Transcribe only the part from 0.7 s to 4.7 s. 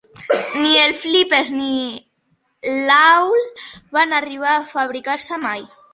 el 'Flipper' ni l''Awl' van arribar a